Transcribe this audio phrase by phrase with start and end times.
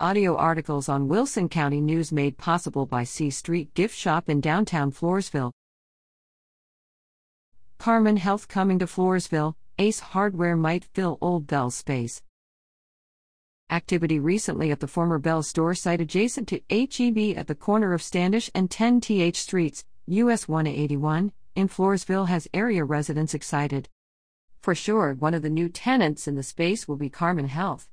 [0.00, 4.90] Audio articles on Wilson County News made possible by C Street Gift Shop in downtown
[4.90, 5.52] Floresville.
[7.78, 12.20] Carmen Health coming to Floresville, Ace Hardware might fill old Bealls space.
[13.70, 18.02] Activity recently at the former Bealls store site adjacent to HEB at the corner of
[18.02, 23.88] Standish and 10 TH Streets, US 181, in Floresville has area residents excited.
[24.60, 27.88] For sure, one of the new tenants in the space will be Carmen Health.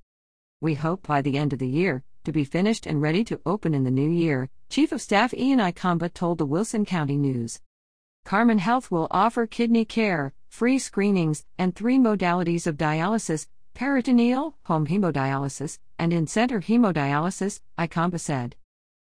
[0.61, 3.73] We hope by the end of the year to be finished and ready to open
[3.73, 7.59] in the new year, Chief of Staff Ian Ikamba told the Wilson County News.
[8.25, 14.85] Carmen Health will offer kidney care, free screenings, and three modalities of dialysis peritoneal, home
[14.85, 18.55] hemodialysis, and in center hemodialysis, Ikamba said.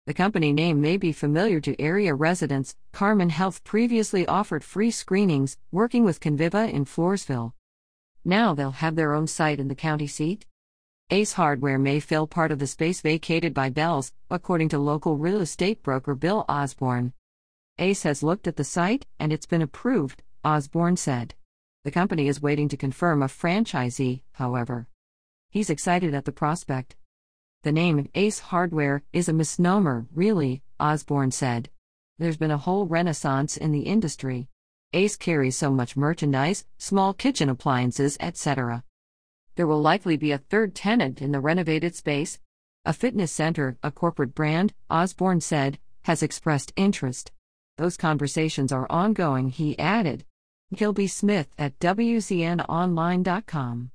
[0.07, 2.75] The company name may be familiar to area residents.
[2.93, 7.53] Carmen Health previously offered free screenings, working with Conviva in Floresville.
[8.25, 10.45] Now they'll have their own site in the county seat.
[11.11, 15.41] Ace Hardware may fill part of the space vacated by Bealls, according to local real
[15.41, 17.13] estate broker Bill Osborne.
[17.79, 21.37] Ace has looked at the site, and it's been approved, Osborne said.
[21.85, 24.89] The company is waiting to confirm a franchisee, however.
[25.49, 26.97] He's excited at the prospect.
[27.63, 31.71] The name Ace Hardware is a misnomer, really, Osborne said.
[32.19, 34.49] There's been a whole renaissance in the industry.
[34.93, 38.83] Ace carries so much merchandise, small kitchen appliances, etc.
[39.57, 42.39] There will likely be a third tenant in the renovated space.
[42.85, 47.33] A fitness center, a corporate brand, Osborne said, has expressed interest.
[47.79, 50.25] Those conversations are ongoing, he added.
[50.75, 53.91] Gilby Smith at WCNOnline.com.